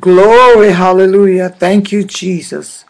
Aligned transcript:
Glory, 0.00 0.72
hallelujah. 0.72 1.48
Thank 1.48 1.92
you, 1.92 2.04
Jesus. 2.04 2.84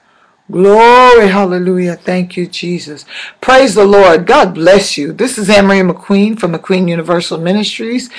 Glory, 0.51 1.29
hallelujah. 1.29 1.97
Thank 1.97 2.37
you, 2.37 2.47
Jesus. 2.47 3.05
Praise 3.41 3.75
the 3.75 3.85
Lord. 3.85 4.27
God 4.27 4.55
bless 4.55 4.99
you. 4.99 5.13
This 5.13 5.39
is 5.39 5.49
Annmarie 5.49 5.91
McQueen 5.91 6.39
from 6.39 6.55
McQueen 6.55 6.89
Universal 6.89 7.39
Ministries. 7.39 8.11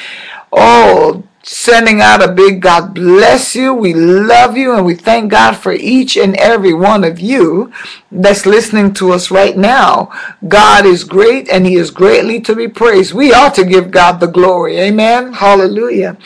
Oh, 0.52 1.23
sending 1.44 2.02
out 2.02 2.23
a 2.23 2.32
big 2.32 2.62
God 2.62 2.94
bless 2.94 3.55
you. 3.55 3.73
We 3.73 3.94
love 3.94 4.55
you 4.55 4.73
and 4.75 4.86
we 4.86 4.96
thank 4.96 5.32
God 5.32 5.54
for 5.58 5.74
each 5.74 6.18
and 6.18 6.36
every 6.36 6.74
one 6.74 7.04
of 7.04 7.20
you 7.20 7.74
that's 8.12 8.46
listening 8.46 8.94
to 8.96 9.12
us 9.12 9.32
right 9.32 9.58
now. 9.58 10.12
God 10.48 10.86
is 10.86 11.04
great 11.04 11.50
and 11.50 11.66
he 11.66 11.76
is 11.76 11.92
greatly 11.92 12.40
to 12.42 12.56
be 12.56 12.68
praised. 12.68 13.14
We 13.14 13.34
ought 13.34 13.56
to 13.56 13.66
give 13.66 13.92
God 13.92 14.20
the 14.20 14.28
glory. 14.28 14.78
Amen. 14.78 15.34
Hallelujah. 15.34 16.18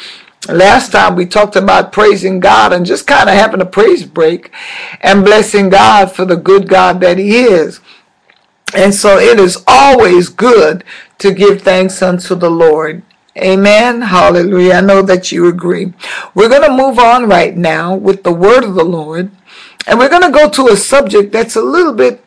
Last 0.50 0.92
time 0.92 1.16
we 1.16 1.26
talked 1.26 1.56
about 1.56 1.94
praising 1.94 2.42
God 2.42 2.74
and 2.74 2.86
just 2.86 3.08
kind 3.08 3.30
of 3.30 3.36
having 3.36 3.62
a 3.62 3.66
praise 3.66 4.06
break 4.06 4.52
and 5.00 5.24
blessing 5.24 5.70
God 5.70 6.12
for 6.12 6.26
the 6.26 6.36
good 6.36 6.68
God 6.68 7.00
that 7.00 7.18
He 7.18 7.44
is. 7.44 7.80
And 8.76 8.94
so 8.94 9.18
it 9.20 9.40
is 9.40 9.64
always 9.68 10.30
good 10.30 10.84
to 11.20 11.32
give 11.32 11.62
thanks 11.62 12.02
unto 12.02 12.36
the 12.36 12.50
Lord. 12.50 13.04
Amen. 13.38 14.02
Hallelujah. 14.02 14.76
I 14.76 14.82
know 14.82 15.02
that 15.02 15.32
you 15.32 15.48
agree. 15.48 15.94
We're 16.36 16.50
going 16.50 16.70
to 16.70 16.76
move 16.76 17.00
on 17.00 17.30
right 17.30 17.56
now 17.56 17.96
with 17.96 18.24
the 18.24 18.34
word 18.34 18.64
of 18.64 18.76
the 18.76 18.84
Lord. 18.84 19.32
And 19.88 19.98
we're 19.98 20.10
going 20.10 20.24
to 20.24 20.38
go 20.38 20.50
to 20.50 20.74
a 20.74 20.78
subject 20.78 21.32
that's 21.32 21.56
a 21.56 21.62
little 21.62 21.94
bit, 21.94 22.24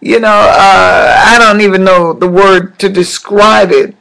you 0.00 0.18
know, 0.18 0.28
uh, 0.28 1.22
I 1.24 1.36
don't 1.38 1.60
even 1.60 1.84
know 1.84 2.12
the 2.12 2.28
word 2.28 2.78
to 2.80 2.88
describe 2.88 3.70
it 3.70 3.94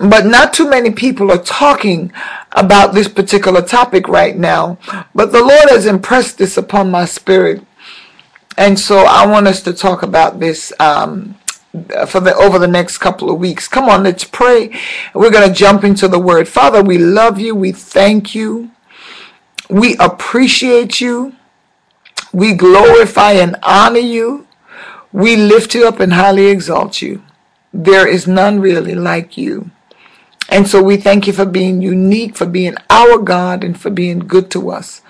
but 0.00 0.26
not 0.26 0.52
too 0.52 0.68
many 0.68 0.90
people 0.90 1.30
are 1.30 1.42
talking 1.42 2.12
about 2.52 2.94
this 2.94 3.08
particular 3.08 3.62
topic 3.62 4.08
right 4.08 4.36
now. 4.36 4.78
But 5.14 5.32
the 5.32 5.40
Lord 5.40 5.68
has 5.70 5.86
impressed 5.86 6.38
this 6.38 6.56
upon 6.56 6.90
my 6.90 7.04
spirit. 7.04 7.64
And 8.56 8.78
so 8.78 8.98
I 8.98 9.26
want 9.26 9.46
us 9.46 9.62
to 9.62 9.72
talk 9.72 10.02
about 10.02 10.40
this 10.40 10.72
um, 10.78 11.38
for 12.06 12.20
the 12.20 12.34
over 12.36 12.58
the 12.58 12.68
next 12.68 12.98
couple 12.98 13.30
of 13.30 13.38
weeks. 13.38 13.68
Come 13.68 13.88
on, 13.88 14.02
let's 14.02 14.24
pray. 14.24 14.78
We're 15.14 15.30
going 15.30 15.48
to 15.48 15.54
jump 15.54 15.84
into 15.84 16.08
the 16.08 16.18
word. 16.18 16.48
Father, 16.48 16.82
we 16.82 16.98
love 16.98 17.38
you. 17.38 17.54
We 17.54 17.72
thank 17.72 18.34
you. 18.34 18.70
We 19.70 19.96
appreciate 19.96 21.00
you. 21.00 21.34
We 22.32 22.54
glorify 22.54 23.32
and 23.32 23.56
honor 23.62 23.98
you. 23.98 24.46
We 25.12 25.36
lift 25.36 25.74
you 25.74 25.86
up 25.86 26.00
and 26.00 26.14
highly 26.14 26.46
exalt 26.46 27.02
you. 27.02 27.22
There 27.72 28.06
is 28.06 28.26
none 28.26 28.60
really 28.60 28.94
like 28.94 29.36
you. 29.36 29.70
And 30.52 30.68
so 30.68 30.82
we 30.82 30.98
thank 30.98 31.26
you 31.26 31.32
for 31.32 31.46
being 31.46 31.80
unique, 31.80 32.36
for 32.36 32.44
being 32.44 32.74
our 32.90 33.16
God, 33.16 33.64
and 33.64 33.80
for 33.80 33.88
being 33.88 34.18
good 34.18 34.50
to 34.50 34.70
us. 34.70 35.00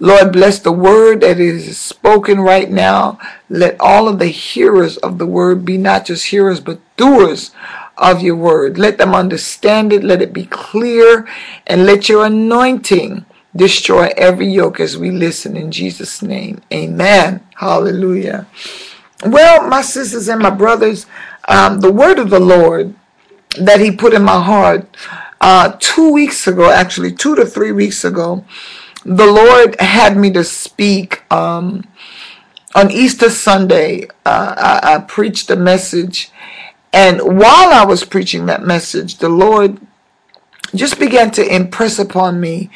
Lord, 0.00 0.32
bless 0.32 0.58
the 0.58 0.72
word 0.72 1.20
that 1.20 1.38
is 1.38 1.78
spoken 1.78 2.40
right 2.40 2.68
now. 2.68 3.16
Let 3.48 3.80
all 3.80 4.08
of 4.08 4.18
the 4.18 4.26
hearers 4.26 4.96
of 4.96 5.18
the 5.18 5.26
word 5.26 5.64
be 5.64 5.78
not 5.78 6.06
just 6.06 6.26
hearers, 6.26 6.58
but 6.58 6.80
doers 6.96 7.52
of 7.98 8.20
your 8.20 8.34
word. 8.34 8.78
Let 8.78 8.98
them 8.98 9.14
understand 9.14 9.92
it. 9.92 10.02
Let 10.02 10.22
it 10.22 10.32
be 10.32 10.46
clear. 10.46 11.24
And 11.68 11.86
let 11.86 12.08
your 12.08 12.26
anointing 12.26 13.24
destroy 13.54 14.10
every 14.16 14.48
yoke 14.48 14.80
as 14.80 14.98
we 14.98 15.12
listen 15.12 15.56
in 15.56 15.70
Jesus' 15.70 16.20
name. 16.20 16.62
Amen. 16.72 17.46
Hallelujah. 17.54 18.48
Well, 19.24 19.68
my 19.68 19.82
sisters 19.82 20.26
and 20.26 20.42
my 20.42 20.50
brothers, 20.50 21.06
um, 21.46 21.78
the 21.78 21.92
word 21.92 22.18
of 22.18 22.30
the 22.30 22.40
Lord 22.40 22.92
that 23.58 23.80
he 23.80 23.90
put 23.90 24.14
in 24.14 24.22
my 24.22 24.42
heart 24.42 24.86
uh, 25.40 25.76
two 25.78 26.12
weeks 26.12 26.46
ago, 26.46 26.70
actually 26.70 27.12
two 27.12 27.34
to 27.36 27.44
three 27.44 27.72
weeks 27.72 28.04
ago. 28.04 28.44
The 29.04 29.26
Lord 29.26 29.80
had 29.80 30.16
me 30.16 30.30
to 30.32 30.44
speak 30.44 31.22
um, 31.32 31.84
on 32.74 32.90
Easter 32.90 33.30
Sunday. 33.30 34.08
Uh, 34.26 34.54
I, 34.56 34.94
I 34.94 34.98
preached 34.98 35.50
a 35.50 35.56
message, 35.56 36.30
and 36.92 37.20
while 37.22 37.72
I 37.72 37.84
was 37.84 38.04
preaching 38.04 38.46
that 38.46 38.62
message, 38.62 39.18
the 39.18 39.28
Lord 39.28 39.80
just 40.74 40.98
began 40.98 41.30
to 41.32 41.54
impress 41.54 41.98
upon 41.98 42.40
me 42.40 42.70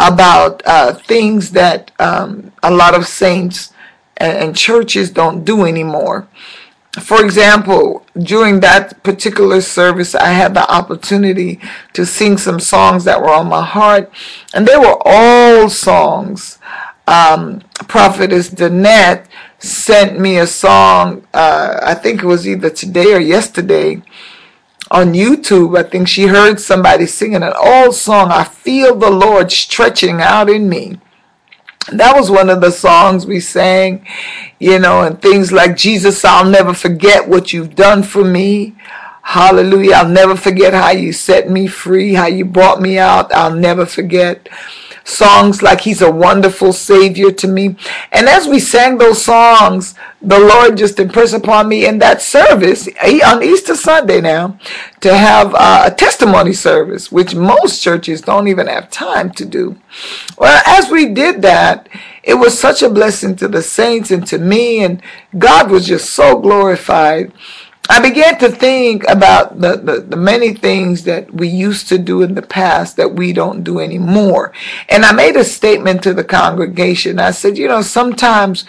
about 0.00 0.62
uh, 0.66 0.94
things 0.94 1.52
that 1.52 1.90
um, 2.00 2.52
a 2.62 2.70
lot 2.70 2.94
of 2.94 3.06
saints 3.06 3.72
and, 4.16 4.36
and 4.38 4.56
churches 4.56 5.10
don't 5.10 5.44
do 5.44 5.64
anymore 5.64 6.28
for 7.00 7.22
example, 7.24 8.06
during 8.18 8.60
that 8.60 9.02
particular 9.02 9.60
service, 9.60 10.14
I 10.14 10.28
had 10.28 10.54
the 10.54 10.70
opportunity 10.70 11.60
to 11.92 12.06
sing 12.06 12.38
some 12.38 12.58
songs 12.58 13.04
that 13.04 13.20
were 13.20 13.30
on 13.30 13.48
my 13.48 13.64
heart, 13.64 14.10
and 14.54 14.66
they 14.66 14.76
were 14.76 14.96
all 15.04 15.68
songs. 15.68 16.58
Um, 17.06 17.60
Prophetess 17.86 18.50
Danette 18.50 19.26
sent 19.58 20.18
me 20.18 20.38
a 20.38 20.46
song, 20.46 21.26
uh, 21.34 21.78
I 21.82 21.94
think 21.94 22.22
it 22.22 22.26
was 22.26 22.48
either 22.48 22.70
today 22.70 23.12
or 23.12 23.20
yesterday 23.20 24.02
on 24.90 25.12
YouTube. 25.12 25.78
I 25.78 25.82
think 25.82 26.08
she 26.08 26.26
heard 26.26 26.60
somebody 26.60 27.06
singing 27.06 27.42
an 27.42 27.52
old 27.56 27.94
song, 27.94 28.30
I 28.30 28.44
Feel 28.44 28.96
the 28.96 29.10
Lord 29.10 29.52
Stretching 29.52 30.20
Out 30.20 30.48
in 30.48 30.68
Me 30.68 30.98
that 31.92 32.16
was 32.16 32.30
one 32.30 32.50
of 32.50 32.60
the 32.60 32.70
songs 32.70 33.26
we 33.26 33.40
sang, 33.40 34.06
you 34.58 34.78
know, 34.78 35.02
and 35.02 35.20
things 35.20 35.52
like 35.52 35.76
Jesus, 35.76 36.24
I'll 36.24 36.48
never 36.48 36.74
forget 36.74 37.28
what 37.28 37.52
you've 37.52 37.74
done 37.74 38.02
for 38.02 38.24
me. 38.24 38.74
Hallelujah. 39.22 39.94
I'll 39.94 40.08
never 40.08 40.36
forget 40.36 40.72
how 40.72 40.90
you 40.90 41.12
set 41.12 41.50
me 41.50 41.66
free, 41.66 42.14
how 42.14 42.26
you 42.26 42.44
brought 42.44 42.80
me 42.80 42.98
out. 42.98 43.32
I'll 43.32 43.54
never 43.54 43.84
forget 43.84 44.48
songs 45.06 45.62
like 45.62 45.80
He's 45.80 46.02
a 46.02 46.10
Wonderful 46.10 46.72
Savior 46.72 47.30
to 47.32 47.48
me. 47.48 47.76
And 48.12 48.28
as 48.28 48.46
we 48.46 48.58
sang 48.58 48.98
those 48.98 49.24
songs, 49.24 49.94
the 50.20 50.38
Lord 50.38 50.76
just 50.76 50.98
impressed 50.98 51.34
upon 51.34 51.68
me 51.68 51.86
in 51.86 51.98
that 52.00 52.20
service 52.20 52.88
eh, 53.00 53.20
on 53.24 53.42
Easter 53.42 53.76
Sunday 53.76 54.20
now 54.20 54.58
to 55.00 55.16
have 55.16 55.54
uh, 55.54 55.84
a 55.86 55.94
testimony 55.94 56.52
service, 56.52 57.12
which 57.12 57.34
most 57.34 57.82
churches 57.82 58.20
don't 58.20 58.48
even 58.48 58.66
have 58.66 58.90
time 58.90 59.30
to 59.32 59.44
do. 59.44 59.78
Well, 60.36 60.60
as 60.66 60.90
we 60.90 61.14
did 61.14 61.42
that, 61.42 61.88
it 62.22 62.34
was 62.34 62.58
such 62.58 62.82
a 62.82 62.90
blessing 62.90 63.36
to 63.36 63.46
the 63.48 63.62
saints 63.62 64.10
and 64.10 64.26
to 64.26 64.38
me, 64.38 64.82
and 64.82 65.00
God 65.38 65.70
was 65.70 65.86
just 65.86 66.10
so 66.10 66.40
glorified. 66.40 67.32
I 67.88 68.00
began 68.00 68.38
to 68.38 68.50
think 68.50 69.04
about 69.08 69.60
the, 69.60 69.76
the, 69.76 70.00
the, 70.00 70.16
many 70.16 70.54
things 70.54 71.04
that 71.04 71.32
we 71.32 71.48
used 71.48 71.88
to 71.88 71.98
do 71.98 72.22
in 72.22 72.34
the 72.34 72.42
past 72.42 72.96
that 72.96 73.14
we 73.14 73.32
don't 73.32 73.62
do 73.62 73.78
anymore. 73.78 74.52
And 74.88 75.04
I 75.04 75.12
made 75.12 75.36
a 75.36 75.44
statement 75.44 76.02
to 76.02 76.12
the 76.12 76.24
congregation. 76.24 77.18
I 77.18 77.30
said, 77.30 77.56
you 77.56 77.68
know, 77.68 77.82
sometimes 77.82 78.64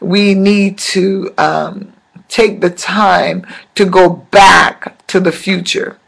we 0.00 0.34
need 0.34 0.78
to 0.78 1.32
um, 1.38 1.92
take 2.28 2.60
the 2.60 2.70
time 2.70 3.46
to 3.76 3.84
go 3.84 4.10
back 4.10 5.06
to 5.08 5.20
the 5.20 5.32
future. 5.32 5.98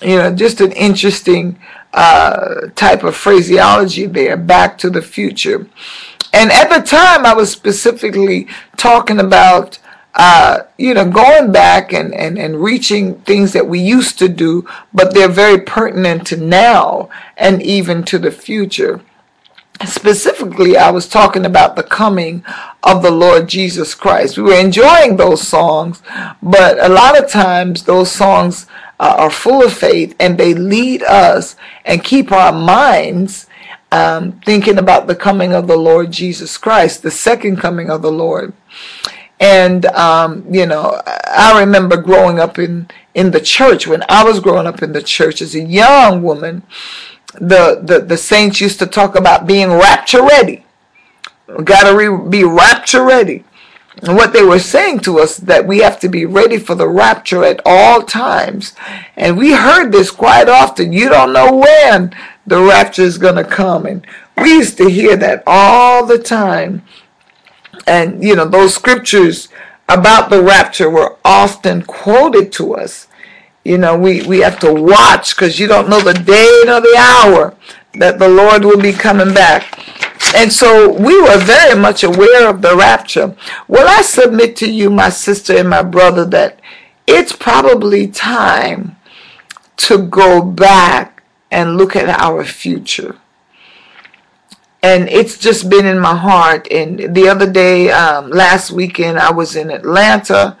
You 0.00 0.16
know, 0.16 0.34
just 0.34 0.62
an 0.62 0.72
interesting 0.72 1.58
uh, 1.92 2.68
type 2.74 3.02
of 3.02 3.16
phraseology 3.16 4.06
there, 4.06 4.36
back 4.36 4.78
to 4.78 4.88
the 4.88 5.02
future. 5.02 5.68
And 6.32 6.50
at 6.52 6.70
the 6.70 6.80
time, 6.80 7.26
I 7.26 7.34
was 7.34 7.50
specifically 7.50 8.46
talking 8.76 9.18
about 9.18 9.78
uh, 10.14 10.60
you 10.76 10.94
know, 10.94 11.08
going 11.08 11.52
back 11.52 11.92
and, 11.92 12.14
and, 12.14 12.38
and 12.38 12.62
reaching 12.62 13.14
things 13.20 13.52
that 13.52 13.66
we 13.66 13.78
used 13.78 14.18
to 14.18 14.28
do, 14.28 14.66
but 14.92 15.14
they're 15.14 15.28
very 15.28 15.60
pertinent 15.60 16.26
to 16.26 16.36
now 16.36 17.08
and 17.36 17.62
even 17.62 18.02
to 18.04 18.18
the 18.18 18.30
future. 18.30 19.00
Specifically, 19.86 20.76
I 20.76 20.90
was 20.90 21.08
talking 21.08 21.46
about 21.46 21.74
the 21.74 21.82
coming 21.82 22.44
of 22.82 23.02
the 23.02 23.10
Lord 23.10 23.48
Jesus 23.48 23.94
Christ. 23.94 24.36
We 24.36 24.42
were 24.42 24.60
enjoying 24.60 25.16
those 25.16 25.46
songs, 25.46 26.02
but 26.42 26.78
a 26.84 26.88
lot 26.88 27.18
of 27.18 27.30
times 27.30 27.84
those 27.84 28.10
songs 28.12 28.66
uh, 28.98 29.14
are 29.16 29.30
full 29.30 29.64
of 29.64 29.72
faith 29.72 30.14
and 30.20 30.36
they 30.36 30.52
lead 30.52 31.02
us 31.02 31.56
and 31.86 32.04
keep 32.04 32.30
our 32.30 32.52
minds 32.52 33.46
um, 33.92 34.32
thinking 34.44 34.78
about 34.78 35.06
the 35.06 35.16
coming 35.16 35.54
of 35.54 35.66
the 35.66 35.76
Lord 35.76 36.10
Jesus 36.10 36.58
Christ, 36.58 37.02
the 37.02 37.10
second 37.10 37.56
coming 37.56 37.90
of 37.90 38.02
the 38.02 38.12
Lord. 38.12 38.52
And 39.40 39.86
um, 39.86 40.44
you 40.50 40.66
know, 40.66 41.00
I 41.06 41.58
remember 41.58 41.96
growing 41.96 42.38
up 42.38 42.58
in 42.58 42.88
in 43.14 43.30
the 43.30 43.40
church 43.40 43.86
when 43.86 44.04
I 44.08 44.22
was 44.22 44.38
growing 44.38 44.66
up 44.66 44.82
in 44.82 44.92
the 44.92 45.02
church 45.02 45.40
as 45.40 45.54
a 45.54 45.60
young 45.60 46.22
woman. 46.22 46.62
The 47.34 47.80
the, 47.82 48.00
the 48.00 48.18
saints 48.18 48.60
used 48.60 48.78
to 48.80 48.86
talk 48.86 49.16
about 49.16 49.46
being 49.46 49.72
rapture 49.72 50.22
ready. 50.22 50.64
Got 51.64 51.88
to 51.88 51.96
re- 51.96 52.28
be 52.28 52.44
rapture 52.44 53.02
ready. 53.02 53.44
And 54.02 54.16
what 54.16 54.32
they 54.32 54.42
were 54.42 54.58
saying 54.58 55.00
to 55.00 55.18
us 55.18 55.36
that 55.36 55.66
we 55.66 55.78
have 55.78 55.98
to 56.00 56.08
be 56.08 56.24
ready 56.24 56.58
for 56.58 56.74
the 56.74 56.88
rapture 56.88 57.44
at 57.44 57.60
all 57.66 58.02
times. 58.02 58.74
And 59.16 59.36
we 59.36 59.52
heard 59.52 59.90
this 59.90 60.10
quite 60.10 60.48
often. 60.48 60.92
You 60.92 61.08
don't 61.08 61.32
know 61.32 61.56
when 61.56 62.14
the 62.46 62.62
rapture 62.62 63.02
is 63.02 63.18
going 63.18 63.34
to 63.34 63.44
come. 63.44 63.86
And 63.86 64.06
we 64.40 64.52
used 64.52 64.76
to 64.78 64.88
hear 64.88 65.16
that 65.16 65.42
all 65.46 66.06
the 66.06 66.18
time 66.18 66.82
and 67.86 68.22
you 68.22 68.34
know 68.34 68.46
those 68.46 68.74
scriptures 68.74 69.48
about 69.88 70.30
the 70.30 70.42
rapture 70.42 70.88
were 70.88 71.16
often 71.24 71.82
quoted 71.82 72.52
to 72.52 72.74
us 72.74 73.08
you 73.64 73.76
know 73.76 73.96
we 73.96 74.22
we 74.22 74.40
have 74.40 74.58
to 74.58 74.72
watch 74.72 75.34
because 75.34 75.58
you 75.58 75.66
don't 75.66 75.88
know 75.88 76.00
the 76.00 76.14
day 76.14 76.62
nor 76.64 76.80
the 76.80 76.96
hour 76.98 77.56
that 77.94 78.18
the 78.18 78.28
Lord 78.28 78.64
will 78.64 78.80
be 78.80 78.92
coming 78.92 79.34
back. 79.34 79.78
And 80.34 80.52
so 80.52 80.92
we 80.92 81.20
were 81.20 81.38
very 81.38 81.78
much 81.78 82.04
aware 82.04 82.48
of 82.48 82.62
the 82.62 82.76
rapture. 82.76 83.34
Well, 83.68 83.88
I 83.88 84.02
submit 84.02 84.56
to 84.56 84.70
you, 84.70 84.90
my 84.90 85.08
sister 85.08 85.56
and 85.56 85.68
my 85.68 85.82
brother, 85.82 86.24
that 86.26 86.60
it's 87.06 87.32
probably 87.34 88.06
time 88.06 88.96
to 89.78 89.98
go 90.06 90.42
back 90.42 91.22
and 91.50 91.76
look 91.76 91.96
at 91.96 92.08
our 92.08 92.44
future. 92.44 93.16
And 94.82 95.08
it's 95.08 95.38
just 95.38 95.68
been 95.68 95.84
in 95.84 95.98
my 95.98 96.16
heart. 96.16 96.66
And 96.70 97.14
the 97.14 97.28
other 97.28 97.50
day, 97.50 97.90
um, 97.90 98.30
last 98.30 98.70
weekend, 98.70 99.18
I 99.18 99.30
was 99.30 99.56
in 99.56 99.70
Atlanta 99.70 100.56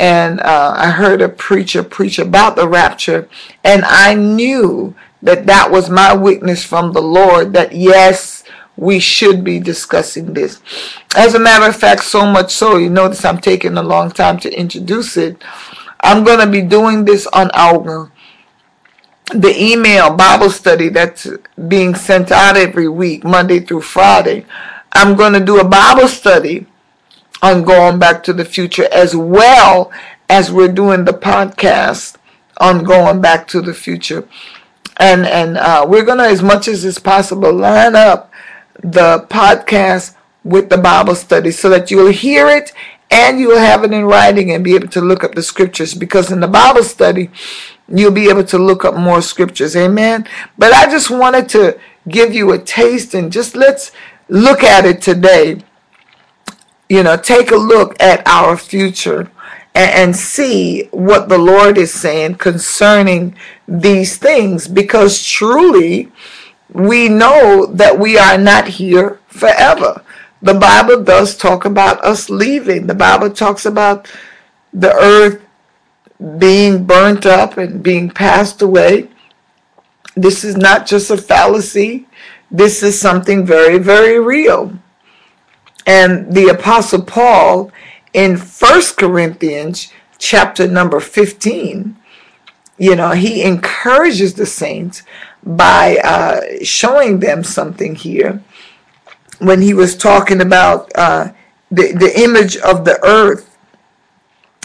and 0.00 0.40
uh, 0.40 0.74
I 0.76 0.90
heard 0.90 1.20
a 1.20 1.28
preacher 1.28 1.82
preach 1.82 2.18
about 2.18 2.56
the 2.56 2.66
rapture, 2.66 3.28
and 3.62 3.84
I 3.84 4.14
knew 4.14 4.94
that 5.20 5.44
that 5.46 5.70
was 5.70 5.90
my 5.90 6.14
witness 6.14 6.64
from 6.64 6.92
the 6.92 7.02
Lord 7.02 7.52
that 7.52 7.74
yes, 7.74 8.44
we 8.78 8.98
should 8.98 9.44
be 9.44 9.60
discussing 9.60 10.32
this. 10.32 10.62
As 11.14 11.34
a 11.34 11.38
matter 11.38 11.66
of 11.66 11.76
fact, 11.76 12.04
so 12.04 12.24
much 12.24 12.50
so, 12.50 12.78
you 12.78 12.88
notice 12.88 13.26
I'm 13.26 13.42
taking 13.42 13.76
a 13.76 13.82
long 13.82 14.10
time 14.10 14.38
to 14.40 14.58
introduce 14.58 15.18
it. 15.18 15.42
I'm 16.00 16.24
going 16.24 16.40
to 16.40 16.50
be 16.50 16.62
doing 16.62 17.04
this 17.04 17.26
on 17.26 17.50
our 17.52 18.10
the 19.34 19.54
email 19.56 20.14
Bible 20.14 20.50
study 20.50 20.88
that's 20.88 21.26
being 21.68 21.94
sent 21.94 22.32
out 22.32 22.56
every 22.56 22.88
week, 22.88 23.24
Monday 23.24 23.60
through 23.60 23.82
Friday. 23.82 24.44
I'm 24.92 25.16
going 25.16 25.32
to 25.34 25.40
do 25.40 25.60
a 25.60 25.64
Bible 25.64 26.08
study 26.08 26.66
on 27.42 27.62
going 27.62 27.98
back 27.98 28.22
to 28.24 28.32
the 28.32 28.44
future 28.44 28.88
as 28.92 29.14
well 29.14 29.92
as 30.28 30.52
we're 30.52 30.72
doing 30.72 31.04
the 31.04 31.12
podcast 31.12 32.16
on 32.58 32.84
going 32.84 33.20
back 33.20 33.48
to 33.48 33.60
the 33.60 33.74
future. 33.74 34.28
And 34.98 35.26
and 35.26 35.56
uh, 35.56 35.86
we're 35.88 36.04
gonna 36.04 36.24
as 36.24 36.42
much 36.42 36.68
as 36.68 36.84
is 36.84 36.98
possible 36.98 37.52
line 37.52 37.96
up 37.96 38.30
the 38.82 39.26
podcast 39.30 40.14
with 40.44 40.68
the 40.68 40.76
Bible 40.76 41.14
study 41.14 41.50
so 41.50 41.70
that 41.70 41.90
you'll 41.90 42.12
hear 42.12 42.48
it 42.48 42.72
and 43.10 43.40
you'll 43.40 43.58
have 43.58 43.84
it 43.84 43.92
in 43.92 44.04
writing 44.04 44.50
and 44.50 44.62
be 44.64 44.74
able 44.74 44.88
to 44.88 45.00
look 45.00 45.24
up 45.24 45.34
the 45.34 45.42
scriptures 45.42 45.94
because 45.94 46.30
in 46.30 46.40
the 46.40 46.48
Bible 46.48 46.84
study 46.84 47.30
you'll 47.88 48.12
be 48.12 48.28
able 48.28 48.44
to 48.44 48.58
look 48.58 48.84
up 48.84 48.94
more 48.94 49.20
scriptures. 49.20 49.74
Amen. 49.76 50.26
But 50.56 50.72
I 50.72 50.90
just 50.90 51.10
wanted 51.10 51.48
to 51.50 51.78
give 52.08 52.32
you 52.32 52.52
a 52.52 52.58
taste 52.58 53.14
and 53.14 53.32
just 53.32 53.56
let's 53.56 53.92
look 54.28 54.62
at 54.62 54.84
it 54.84 55.02
today 55.02 55.62
you 56.90 57.04
know, 57.04 57.16
take 57.16 57.52
a 57.52 57.56
look 57.56 57.96
at 58.02 58.26
our 58.26 58.56
future 58.56 59.30
and, 59.74 59.90
and 59.92 60.16
see 60.16 60.88
what 60.90 61.28
the 61.28 61.38
Lord 61.38 61.78
is 61.78 61.94
saying 61.94 62.34
concerning 62.34 63.36
these 63.66 64.18
things 64.18 64.66
because 64.66 65.24
truly 65.24 66.10
we 66.72 67.08
know 67.08 67.66
that 67.66 67.98
we 67.98 68.18
are 68.18 68.36
not 68.36 68.66
here 68.66 69.20
forever. 69.28 70.02
The 70.42 70.54
Bible 70.54 71.02
does 71.02 71.36
talk 71.36 71.64
about 71.64 72.02
us 72.04 72.30
leaving. 72.30 72.86
The 72.86 72.94
Bible 72.94 73.30
talks 73.30 73.66
about 73.66 74.10
the 74.72 74.92
earth 74.94 75.42
being 76.38 76.84
burnt 76.84 77.26
up 77.26 77.58
and 77.58 77.82
being 77.82 78.10
passed 78.10 78.62
away. 78.62 79.08
This 80.16 80.44
is 80.44 80.56
not 80.56 80.86
just 80.86 81.10
a 81.10 81.16
fallacy. 81.16 82.06
This 82.50 82.82
is 82.82 82.98
something 82.98 83.44
very, 83.44 83.78
very 83.78 84.18
real. 84.18 84.72
And 85.86 86.32
the 86.32 86.48
Apostle 86.48 87.02
Paul 87.02 87.70
in 88.12 88.36
First 88.36 88.96
Corinthians 88.96 89.92
chapter 90.18 90.66
number 90.66 91.00
15, 91.00 91.96
you 92.78 92.96
know, 92.96 93.10
he 93.10 93.42
encourages 93.42 94.34
the 94.34 94.46
saints 94.46 95.02
by 95.42 95.98
uh, 96.02 96.40
showing 96.62 97.20
them 97.20 97.44
something 97.44 97.94
here 97.94 98.42
when 99.40 99.60
he 99.60 99.74
was 99.74 99.96
talking 99.96 100.40
about 100.40 100.90
uh, 100.94 101.32
the, 101.70 101.92
the 101.92 102.12
image 102.20 102.56
of 102.56 102.84
the 102.84 102.98
earth 103.04 103.58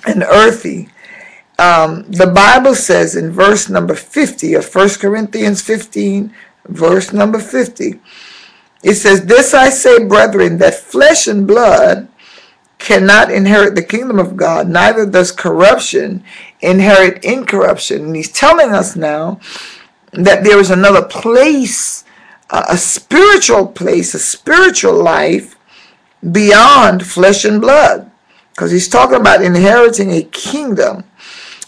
and 0.06 0.24
earthy. 0.24 0.90
Um, 1.58 2.04
the 2.12 2.28
Bible 2.28 2.76
says 2.76 3.16
in 3.16 3.32
verse 3.32 3.70
number 3.70 3.96
50 3.96 4.54
of 4.56 4.66
First 4.66 5.00
Corinthians 5.00 5.62
15, 5.62 6.34
verse 6.68 7.14
number 7.14 7.40
50, 7.40 8.00
it 8.84 8.96
says, 8.96 9.26
This 9.26 9.54
I 9.54 9.70
say, 9.70 10.04
brethren, 10.04 10.58
that 10.60 10.76
flesh 10.76 11.28
and 11.28 11.48
blood 11.48 12.08
cannot 12.78 13.32
inherit 13.32 13.76
the 13.76 13.84
kingdom 13.84 14.20
of 14.20 14.38
God, 14.38 14.68
neither 14.70 15.06
does 15.06 15.32
corruption 15.32 16.24
inherit 16.62 17.24
incorruption. 17.24 18.06
And 18.06 18.16
he's 18.16 18.32
telling 18.32 18.72
us 18.72 18.96
now 18.96 19.40
that 20.12 20.44
there 20.44 20.60
is 20.60 20.70
another 20.70 21.04
place, 21.04 22.05
a 22.50 22.78
spiritual 22.78 23.68
place, 23.68 24.14
a 24.14 24.20
spiritual 24.20 25.02
life 25.02 25.56
beyond 26.32 27.06
flesh 27.06 27.46
and 27.46 27.62
blood. 27.62 28.12
Because 28.52 28.72
he's 28.72 28.88
talking 28.88 29.20
about 29.20 29.44
inheriting 29.44 30.12
a 30.12 30.24
kingdom. 30.24 31.04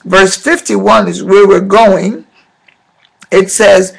Verse 0.06 0.38
51 0.38 1.08
is 1.08 1.24
where 1.24 1.48
we're 1.48 1.60
going. 1.60 2.26
It 3.30 3.52
says, 3.52 3.96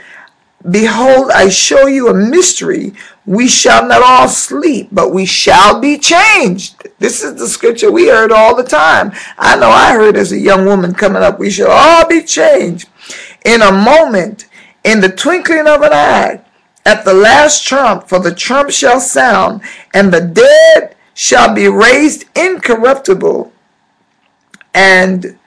Behold, 0.71 1.31
I 1.31 1.51
show 1.51 1.87
you 1.87 2.09
a 2.09 2.15
mystery. 2.15 2.95
We 3.27 3.47
shall 3.47 3.87
not 3.87 4.03
all 4.03 4.29
sleep, 4.29 4.89
but 4.91 5.13
we 5.13 5.25
shall 5.25 5.81
be 5.81 5.99
changed. 5.99 6.89
This 6.99 7.23
is 7.23 7.37
the 7.37 7.47
scripture 7.47 7.93
we 7.93 8.09
heard 8.09 8.33
all 8.33 8.57
the 8.57 8.65
time. 8.65 9.13
I 9.39 9.57
know 9.57 9.69
I 9.69 9.93
heard 9.93 10.17
as 10.17 10.33
a 10.33 10.39
young 10.39 10.65
woman 10.65 10.95
coming 10.95 11.23
up, 11.23 11.39
we 11.39 11.51
shall 11.51 11.71
all 11.71 12.09
be 12.09 12.23
changed 12.23 12.89
in 13.45 13.63
a 13.63 13.71
moment, 13.71 14.47
in 14.85 15.01
the 15.01 15.09
twinkling 15.09 15.67
of 15.67 15.83
an 15.83 15.93
eye, 15.93 16.45
at 16.89 17.05
the 17.05 17.13
last 17.13 17.67
trump, 17.67 18.09
for 18.09 18.19
the 18.19 18.35
trump 18.35 18.71
shall 18.71 18.99
sound, 18.99 19.61
and 19.93 20.11
the 20.11 20.23
dead 20.23 20.97
shall 21.13 21.55
be 21.55 21.69
raised 21.69 22.25
incorruptible, 22.35 23.53
and 24.73 25.39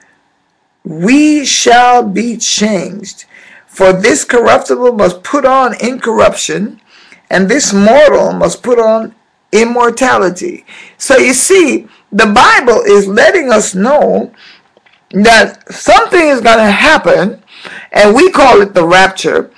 we 0.84 1.44
shall 1.44 2.04
be 2.04 2.36
changed. 2.36 3.24
For 3.66 3.92
this 3.92 4.22
corruptible 4.22 4.92
must 4.92 5.24
put 5.24 5.44
on 5.44 5.74
incorruption, 5.84 6.80
and 7.28 7.48
this 7.48 7.72
mortal 7.72 8.32
must 8.32 8.62
put 8.62 8.78
on 8.78 9.12
immortality. 9.50 10.64
So 10.96 11.16
you 11.16 11.34
see, 11.34 11.88
the 12.12 12.26
Bible 12.26 12.82
is 12.86 13.08
letting 13.08 13.50
us 13.50 13.74
know 13.74 14.32
that 15.10 15.72
something 15.72 16.28
is 16.28 16.40
going 16.40 16.58
to 16.58 16.70
happen, 16.70 17.42
and 17.90 18.14
we 18.14 18.30
call 18.30 18.60
it 18.60 18.74
the 18.74 18.86
rapture. 18.86 19.50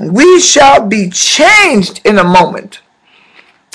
We 0.00 0.40
shall 0.40 0.86
be 0.86 1.10
changed 1.10 2.00
in 2.04 2.18
a 2.18 2.24
moment. 2.24 2.80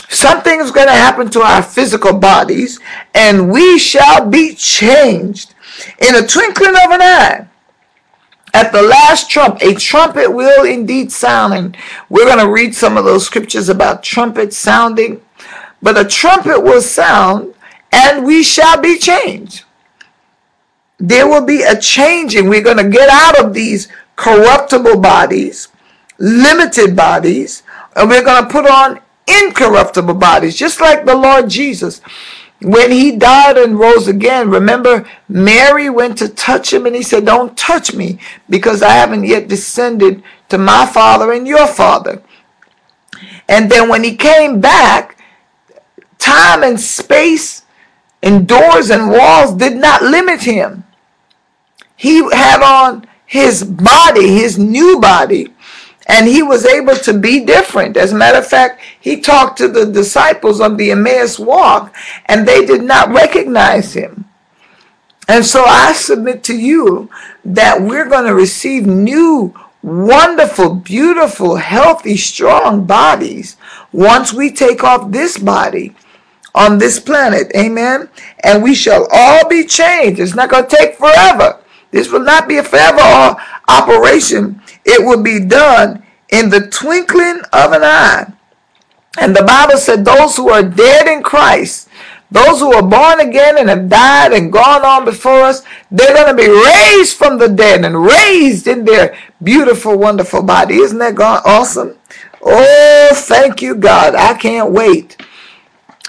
Something 0.09 0.59
is 0.59 0.71
going 0.71 0.87
to 0.87 0.93
happen 0.93 1.29
to 1.31 1.41
our 1.41 1.61
physical 1.61 2.13
bodies, 2.13 2.79
and 3.13 3.51
we 3.51 3.79
shall 3.79 4.27
be 4.27 4.55
changed 4.55 5.53
in 5.99 6.15
a 6.15 6.25
twinkling 6.25 6.75
of 6.75 6.91
an 6.91 7.01
eye. 7.01 7.47
At 8.53 8.71
the 8.71 8.81
last 8.81 9.29
trump, 9.29 9.61
a 9.61 9.73
trumpet 9.73 10.31
will 10.31 10.63
indeed 10.63 11.11
sound. 11.11 11.53
And 11.53 11.77
we're 12.09 12.25
going 12.25 12.39
to 12.39 12.51
read 12.51 12.73
some 12.73 12.95
of 12.95 13.03
those 13.03 13.25
scriptures 13.25 13.67
about 13.67 14.01
trumpets 14.01 14.57
sounding. 14.57 15.21
But 15.81 15.97
a 15.97 16.05
trumpet 16.05 16.61
will 16.63 16.81
sound 16.81 17.53
and 17.91 18.25
we 18.25 18.43
shall 18.43 18.79
be 18.79 18.97
changed. 18.97 19.63
There 20.97 21.27
will 21.27 21.45
be 21.45 21.63
a 21.63 21.79
changing. 21.79 22.47
We're 22.47 22.63
going 22.63 22.77
to 22.77 22.89
get 22.89 23.09
out 23.09 23.43
of 23.43 23.53
these 23.53 23.89
corruptible 24.15 25.01
bodies, 25.01 25.67
limited 26.17 26.95
bodies, 26.95 27.63
and 27.95 28.09
we're 28.09 28.23
going 28.23 28.43
to 28.43 28.49
put 28.49 28.69
on 28.69 28.99
incorruptible 29.27 30.13
bodies, 30.15 30.55
just 30.55 30.79
like 30.81 31.05
the 31.05 31.15
Lord 31.15 31.49
Jesus 31.49 32.01
when 32.61 32.91
he 32.91 33.15
died 33.15 33.57
and 33.57 33.77
rose 33.77 34.07
again, 34.07 34.49
remember 34.49 35.07
Mary 35.27 35.89
went 35.89 36.17
to 36.17 36.29
touch 36.29 36.73
him 36.73 36.85
and 36.85 36.95
he 36.95 37.03
said, 37.03 37.25
Don't 37.25 37.57
touch 37.57 37.93
me 37.93 38.19
because 38.49 38.81
I 38.81 38.91
haven't 38.91 39.25
yet 39.25 39.47
descended 39.47 40.23
to 40.49 40.57
my 40.57 40.85
father 40.85 41.31
and 41.31 41.47
your 41.47 41.67
father. 41.67 42.23
And 43.47 43.69
then 43.69 43.89
when 43.89 44.03
he 44.03 44.15
came 44.15 44.61
back, 44.61 45.21
time 46.17 46.63
and 46.63 46.79
space 46.79 47.63
and 48.23 48.47
doors 48.47 48.89
and 48.89 49.11
walls 49.11 49.53
did 49.53 49.75
not 49.75 50.01
limit 50.01 50.41
him. 50.41 50.83
He 51.95 52.23
had 52.33 52.63
on 52.63 53.05
his 53.25 53.63
body, 53.63 54.27
his 54.27 54.57
new 54.57 54.99
body, 54.99 55.53
and 56.07 56.27
he 56.27 56.43
was 56.43 56.65
able 56.65 56.95
to 56.95 57.13
be 57.13 57.43
different. 57.45 57.97
As 57.97 58.13
a 58.13 58.15
matter 58.15 58.37
of 58.37 58.47
fact, 58.47 58.81
he 58.99 59.19
talked 59.19 59.57
to 59.57 59.67
the 59.67 59.85
disciples 59.85 60.61
on 60.61 60.77
the 60.77 60.91
Emmaus 60.91 61.39
walk, 61.39 61.95
and 62.27 62.47
they 62.47 62.65
did 62.65 62.83
not 62.83 63.09
recognize 63.09 63.93
him. 63.93 64.25
And 65.27 65.43
so 65.43 65.63
I 65.65 65.93
submit 65.93 66.43
to 66.45 66.55
you 66.55 67.09
that 67.43 67.81
we're 67.81 68.07
going 68.07 68.25
to 68.25 68.35
receive 68.35 68.85
new, 68.85 69.53
wonderful, 69.81 70.75
beautiful, 70.75 71.55
healthy, 71.55 72.17
strong 72.17 72.85
bodies 72.85 73.57
once 73.91 74.33
we 74.33 74.51
take 74.51 74.83
off 74.83 75.11
this 75.11 75.37
body 75.37 75.95
on 76.53 76.77
this 76.77 76.99
planet. 76.99 77.51
Amen. 77.55 78.09
And 78.43 78.63
we 78.63 78.75
shall 78.75 79.07
all 79.11 79.47
be 79.47 79.65
changed. 79.65 80.19
It's 80.19 80.35
not 80.35 80.49
going 80.49 80.67
to 80.67 80.75
take 80.75 80.95
forever. 80.95 81.59
This 81.91 82.11
will 82.11 82.21
not 82.21 82.47
be 82.47 82.57
a 82.57 82.63
forever 82.63 82.99
uh, 82.99 83.35
operation. 83.67 84.61
It 84.85 85.03
will 85.05 85.21
be 85.21 85.39
done 85.39 86.03
in 86.31 86.49
the 86.49 86.67
twinkling 86.67 87.41
of 87.51 87.73
an 87.73 87.83
eye. 87.83 88.31
And 89.17 89.35
the 89.35 89.43
Bible 89.43 89.77
said 89.77 90.03
those 90.05 90.35
who 90.35 90.49
are 90.49 90.63
dead 90.63 91.07
in 91.07 91.23
Christ, 91.23 91.89
those 92.31 92.59
who 92.59 92.73
are 92.73 92.83
born 92.83 93.21
again 93.21 93.57
and 93.57 93.69
have 93.69 93.87
died 93.87 94.33
and 94.33 94.51
gone 94.51 94.83
on 94.83 95.05
before 95.05 95.41
us, 95.41 95.63
they're 95.89 96.13
going 96.13 96.35
to 96.35 96.41
be 96.41 96.49
raised 96.49 97.15
from 97.17 97.37
the 97.37 97.47
dead 97.47 97.85
and 97.85 98.03
raised 98.03 98.67
in 98.67 98.83
their 98.83 99.17
beautiful, 99.41 99.97
wonderful 99.97 100.43
body. 100.43 100.75
Isn't 100.75 100.97
that 100.97 101.17
awesome? 101.19 101.97
Oh, 102.41 103.11
thank 103.13 103.61
you, 103.61 103.75
God. 103.75 104.15
I 104.15 104.33
can't 104.33 104.71
wait 104.71 105.17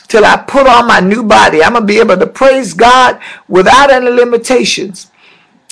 till 0.08 0.24
I 0.24 0.36
put 0.36 0.66
on 0.66 0.86
my 0.86 1.00
new 1.00 1.22
body. 1.22 1.62
I'm 1.62 1.72
going 1.72 1.82
to 1.82 1.86
be 1.86 2.00
able 2.00 2.16
to 2.18 2.26
praise 2.26 2.74
God 2.74 3.20
without 3.48 3.90
any 3.90 4.10
limitations. 4.10 5.10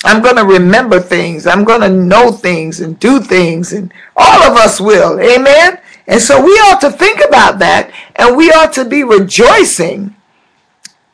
I'm 0.05 0.21
going 0.21 0.35
to 0.35 0.45
remember 0.45 0.99
things. 0.99 1.47
I'm 1.47 1.63
going 1.63 1.81
to 1.81 1.89
know 1.89 2.31
things 2.31 2.79
and 2.79 2.99
do 2.99 3.19
things, 3.19 3.73
and 3.73 3.91
all 4.15 4.43
of 4.43 4.55
us 4.55 4.79
will. 4.79 5.19
Amen. 5.19 5.79
And 6.07 6.21
so 6.21 6.43
we 6.43 6.51
ought 6.51 6.79
to 6.81 6.91
think 6.91 7.21
about 7.27 7.59
that, 7.59 7.91
and 8.15 8.37
we 8.37 8.51
ought 8.51 8.71
to 8.73 8.85
be 8.85 9.03
rejoicing 9.03 10.15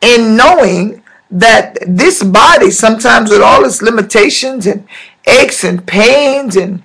in 0.01 0.35
knowing 0.35 1.03
that 1.29 1.77
this 1.87 2.21
body, 2.21 2.69
sometimes 2.69 3.29
with 3.29 3.41
all 3.41 3.63
its 3.63 3.81
limitations 3.81 4.67
and 4.67 4.85
aches 5.25 5.63
and 5.63 5.85
pains 5.87 6.57
and 6.57 6.83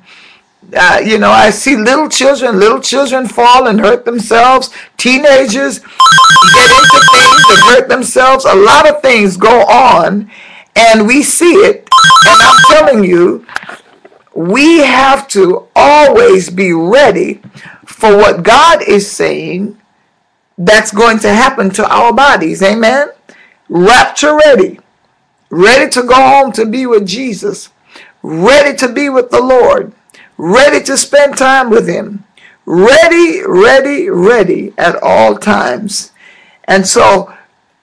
uh, 0.74 1.00
you 1.04 1.18
know, 1.18 1.30
I 1.30 1.50
see 1.50 1.76
little 1.76 2.08
children, 2.08 2.58
little 2.58 2.80
children 2.80 3.28
fall 3.28 3.68
and 3.68 3.78
hurt 3.78 4.04
themselves. 4.04 4.70
Teenagers 4.96 5.78
get 5.78 6.70
into 6.70 7.00
things 7.12 7.44
and 7.50 7.58
hurt 7.68 7.88
themselves. 7.88 8.44
A 8.44 8.54
lot 8.54 8.88
of 8.88 9.00
things 9.00 9.36
go 9.36 9.62
on, 9.62 10.30
and 10.76 11.06
we 11.06 11.22
see 11.22 11.52
it. 11.54 11.88
And 12.26 12.42
I'm 12.42 12.56
telling 12.68 13.04
you, 13.04 13.46
we 14.34 14.78
have 14.78 15.26
to 15.28 15.68
always 15.74 16.50
be 16.50 16.72
ready 16.72 17.40
for 17.86 18.16
what 18.16 18.42
God 18.42 18.82
is 18.82 19.10
saying 19.10 19.78
that's 20.58 20.92
going 20.92 21.18
to 21.20 21.28
happen 21.32 21.70
to 21.70 21.86
our 21.88 22.12
bodies. 22.12 22.62
Amen. 22.62 23.08
Rapture 23.68 24.36
ready. 24.36 24.80
Ready 25.50 25.90
to 25.90 26.02
go 26.02 26.14
home 26.14 26.52
to 26.52 26.66
be 26.66 26.86
with 26.86 27.06
Jesus. 27.06 27.70
Ready 28.22 28.76
to 28.78 28.92
be 28.92 29.08
with 29.08 29.30
the 29.30 29.40
Lord 29.40 29.92
ready 30.38 30.82
to 30.84 30.96
spend 30.96 31.36
time 31.36 31.70
with 31.70 31.88
Him, 31.88 32.24
ready, 32.64 33.42
ready, 33.46 34.08
ready 34.10 34.72
at 34.76 34.96
all 35.02 35.36
times. 35.38 36.12
And 36.64 36.86
so 36.86 37.34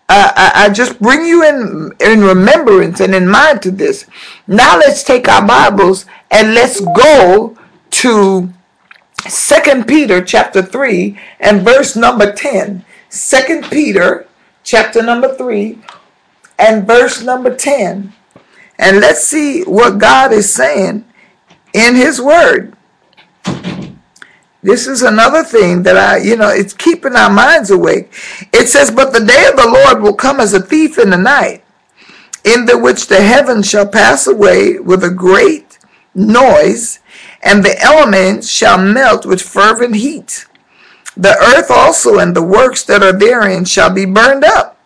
uh, 0.09 0.51
I, 0.55 0.69
just 0.69 0.99
bring 0.99 1.25
you 1.25 1.43
in 1.43 1.91
in 1.99 2.23
remembrance 2.23 2.99
and 2.99 3.15
in 3.15 3.27
mind 3.27 3.61
to 3.63 3.71
this. 3.71 4.05
Now 4.47 4.77
let's 4.77 5.03
take 5.03 5.27
our 5.29 5.45
Bibles 5.45 6.05
and 6.29 6.53
let's 6.53 6.81
go 6.81 7.57
to 7.91 8.53
Second 9.27 9.87
Peter 9.87 10.21
chapter 10.21 10.61
3 10.61 11.17
and 11.39 11.61
verse 11.61 11.95
number 11.95 12.33
10. 12.33 12.83
Second 13.09 13.69
Peter 13.71 14.27
chapter 14.63 15.01
number 15.01 15.33
3 15.33 15.79
and 16.59 16.85
verse 16.85 17.23
number 17.23 17.55
10. 17.55 18.13
And 18.77 18.99
let's 18.99 19.23
see 19.23 19.63
what 19.63 19.99
God 19.99 20.33
is 20.33 20.53
saying 20.53 21.05
in 21.73 21.95
his 21.95 22.19
word. 22.19 22.75
This 24.63 24.87
is 24.87 25.01
another 25.01 25.43
thing 25.43 25.83
that 25.83 25.97
I, 25.97 26.17
you 26.17 26.37
know, 26.37 26.47
it's 26.47 26.73
keeping 26.73 27.17
our 27.17 27.29
minds 27.29 27.69
awake. 27.69 28.13
It 28.53 28.67
says, 28.69 28.89
But 28.89 29.11
the 29.11 29.19
day 29.19 29.45
of 29.49 29.57
the 29.57 29.67
Lord 29.67 30.01
will 30.01 30.13
come 30.13 30.39
as 30.39 30.53
a 30.53 30.61
thief 30.61 30.97
in 30.97 31.09
the 31.09 31.17
night, 31.17 31.65
in 32.45 32.65
the 32.65 32.77
which 32.77 33.07
the 33.07 33.21
heavens 33.21 33.69
shall 33.69 33.85
pass 33.85 34.25
away 34.25 34.79
with 34.79 35.03
a 35.03 35.09
great 35.09 35.79
noise, 36.15 36.99
and 37.41 37.63
the 37.63 37.77
elements 37.81 38.49
shall 38.49 38.77
melt 38.77 39.25
with 39.25 39.41
fervent 39.41 39.95
heat. 39.95 40.45
The 41.17 41.37
earth 41.37 41.69
also 41.69 42.17
and 42.17 42.33
the 42.33 42.41
works 42.41 42.83
that 42.83 43.03
are 43.03 43.11
therein 43.11 43.65
shall 43.65 43.93
be 43.93 44.05
burned 44.05 44.45
up. 44.45 44.79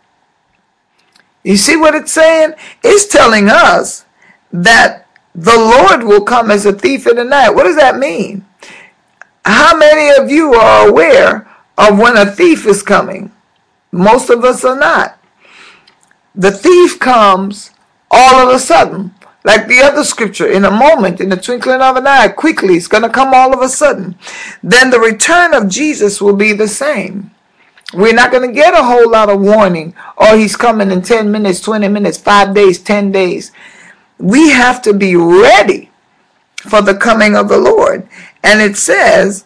You 1.44 1.56
see 1.56 1.78
what 1.78 1.94
it's 1.94 2.12
saying? 2.12 2.54
It's 2.84 3.06
telling 3.06 3.48
us 3.48 4.06
that 4.52 5.08
the 5.36 5.56
Lord 5.56 6.04
will 6.04 6.24
come 6.24 6.50
as 6.50 6.66
a 6.66 6.74
thief 6.74 7.06
in 7.06 7.18
the 7.18 7.24
night. 7.24 7.52
What 7.52 7.64
does 7.64 7.78
that 7.78 8.00
mean? 8.00 8.47
How 9.48 9.78
many 9.78 10.22
of 10.22 10.30
you 10.30 10.54
are 10.56 10.90
aware 10.90 11.50
of 11.78 11.98
when 11.98 12.18
a 12.18 12.26
thief 12.26 12.66
is 12.66 12.84
coming? 12.84 13.32
Most 13.94 14.30
of 14.30 14.44
us 14.44 14.66
are 14.66 14.78
not. 14.78 15.18
The 16.36 16.52
thief 16.52 17.00
comes 17.00 17.72
all 18.12 18.36
of 18.36 18.54
a 18.54 18.60
sudden, 18.60 19.16
like 19.46 19.68
the 19.68 19.80
other 19.80 20.04
scripture, 20.04 20.48
in 20.48 20.66
a 20.66 20.70
moment, 20.70 21.22
in 21.22 21.30
the 21.30 21.38
twinkling 21.38 21.80
of 21.80 21.96
an 21.96 22.06
eye, 22.06 22.28
quickly. 22.28 22.76
It's 22.76 22.90
going 22.90 23.04
to 23.04 23.10
come 23.10 23.34
all 23.34 23.54
of 23.54 23.62
a 23.62 23.70
sudden. 23.70 24.18
Then 24.62 24.90
the 24.90 25.00
return 25.00 25.54
of 25.54 25.70
Jesus 25.70 26.22
will 26.22 26.36
be 26.36 26.52
the 26.52 26.68
same. 26.68 27.32
We're 27.94 28.14
not 28.14 28.32
going 28.32 28.50
to 28.50 28.54
get 28.54 28.74
a 28.74 28.84
whole 28.84 29.10
lot 29.10 29.30
of 29.30 29.40
warning. 29.40 29.96
Oh, 30.18 30.38
he's 30.38 30.58
coming 30.58 30.92
in 30.92 31.02
10 31.02 31.32
minutes, 31.32 31.62
20 31.62 31.88
minutes, 31.88 32.18
5 32.18 32.54
days, 32.54 32.80
10 32.80 33.14
days 33.14 33.54
we 34.20 34.50
have 34.50 34.82
to 34.82 34.94
be 34.94 35.16
ready 35.16 35.92
for 36.62 36.82
the 36.82 36.96
coming 36.96 37.36
of 37.36 37.50
the 37.50 37.58
Lord. 37.58 38.08
And 38.44 38.62
it 38.62 38.78
says, 38.78 39.46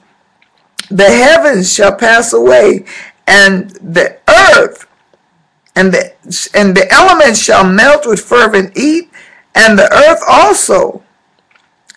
the 0.90 1.10
heavens 1.10 1.74
shall 1.74 1.96
pass 1.96 2.34
away 2.34 2.86
and 3.26 3.70
the 3.72 4.18
earth 4.28 4.88
and 5.76 5.94
the 5.94 6.14
and 6.54 6.76
the 6.76 6.92
elements 6.92 7.42
shall 7.42 7.64
melt 7.64 8.06
with 8.06 8.20
fervent 8.20 8.76
heat 8.76 9.10
and 9.56 9.80
the 9.80 9.92
earth 9.94 10.22
also 10.28 11.02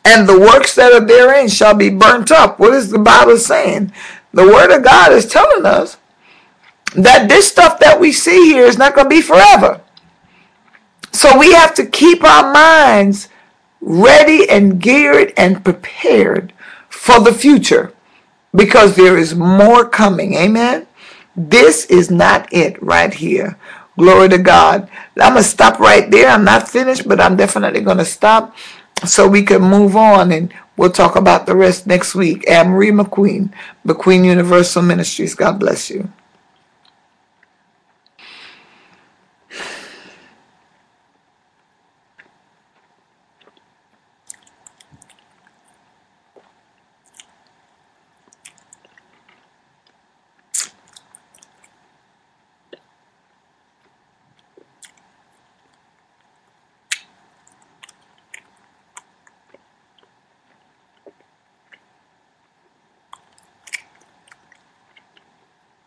and 0.05 0.29
the 0.29 0.39
works 0.39 0.75
that 0.75 0.93
are 0.93 1.05
therein 1.05 1.49
shall 1.49 1.75
be 1.75 1.91
burnt 1.91 2.31
up. 2.31 2.61
What 2.61 2.75
is 2.75 2.91
the 2.91 2.99
Bible 2.99 3.37
saying? 3.37 3.93
The 4.33 4.47
word 4.47 4.71
of 4.71 4.85
God 4.85 5.13
is 5.13 5.27
telling 5.27 5.65
us 5.65 5.97
that 6.95 7.29
this 7.29 7.49
stuff 7.49 7.79
that 7.81 7.99
we 7.99 8.13
see 8.13 8.53
here 8.53 8.67
is 8.67 8.79
not 8.79 8.95
going 8.95 9.07
to 9.07 9.11
be 9.11 9.23
forever. 9.23 9.81
So 11.13 11.39
we 11.39 11.53
have 11.53 11.75
to 11.75 11.87
keep 11.87 12.23
our 12.23 12.53
minds 12.53 13.29
ready 13.85 14.49
and 14.49 14.81
geared 14.81 15.33
and 15.37 15.63
prepared 15.63 16.53
for 16.89 17.21
the 17.21 17.35
future 17.35 17.93
because 18.55 18.97
there 18.97 19.19
is 19.19 19.35
more 19.35 19.87
coming. 19.87 20.35
Amen. 20.35 20.87
This 21.37 21.85
is 21.87 22.11
not 22.11 22.51
it 22.53 22.83
right 22.83 23.13
here. 23.13 23.59
Glory 23.99 24.29
to 24.31 24.39
God. 24.39 24.89
I'm 25.21 25.35
going 25.35 25.43
to 25.43 25.49
stop 25.49 25.79
right 25.79 26.11
there. 26.11 26.29
I'm 26.29 26.45
not 26.45 26.69
finished, 26.69 27.07
but 27.07 27.21
I'm 27.21 27.37
definitely 27.37 27.83
going 27.83 27.99
to 27.99 28.05
stop 28.05 28.57
so 29.05 29.29
we 29.29 29.43
can 29.43 29.61
move 29.61 29.97
on 29.97 30.33
and 30.33 30.53
we'll 30.77 30.91
talk 30.91 31.15
about 31.15 31.47
the 31.47 31.55
rest 31.55 31.87
next 31.87 32.15
week. 32.15 32.45
Annmarie 32.47 32.99
McQueen, 32.99 33.53
McQueen 33.87 34.25
Universal 34.25 34.83
Ministries. 34.83 35.35
God 35.35 35.61
bless 35.61 35.91
you. 35.91 36.11